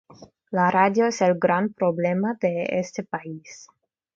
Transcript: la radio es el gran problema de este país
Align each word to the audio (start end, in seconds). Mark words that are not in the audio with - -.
la 0.49 0.71
radio 0.71 1.05
es 1.05 1.21
el 1.21 1.37
gran 1.37 1.73
problema 1.73 2.33
de 2.41 2.63
este 2.71 3.03
país 3.03 3.67